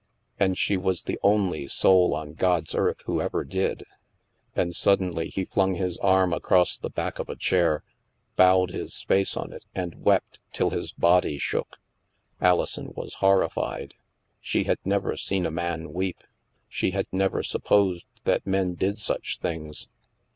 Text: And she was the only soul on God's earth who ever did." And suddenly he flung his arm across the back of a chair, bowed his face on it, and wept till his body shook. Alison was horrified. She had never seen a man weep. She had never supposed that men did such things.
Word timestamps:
And 0.39 0.57
she 0.57 0.77
was 0.77 1.03
the 1.03 1.19
only 1.21 1.67
soul 1.67 2.15
on 2.15 2.33
God's 2.33 2.73
earth 2.73 3.03
who 3.05 3.21
ever 3.21 3.43
did." 3.43 3.85
And 4.55 4.75
suddenly 4.75 5.29
he 5.29 5.45
flung 5.45 5.75
his 5.75 5.99
arm 5.99 6.33
across 6.33 6.75
the 6.75 6.89
back 6.89 7.19
of 7.19 7.29
a 7.29 7.35
chair, 7.35 7.83
bowed 8.35 8.71
his 8.71 8.99
face 9.03 9.37
on 9.37 9.53
it, 9.53 9.63
and 9.75 10.01
wept 10.03 10.39
till 10.53 10.71
his 10.71 10.91
body 10.91 11.37
shook. 11.37 11.77
Alison 12.41 12.91
was 12.95 13.13
horrified. 13.21 13.93
She 14.39 14.63
had 14.63 14.79
never 14.83 15.15
seen 15.15 15.45
a 15.45 15.51
man 15.51 15.93
weep. 15.93 16.23
She 16.67 16.89
had 16.89 17.05
never 17.11 17.43
supposed 17.43 18.07
that 18.23 18.47
men 18.47 18.73
did 18.73 18.97
such 18.97 19.37
things. 19.37 19.87